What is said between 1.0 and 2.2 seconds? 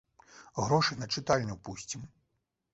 на чытальню пусцім.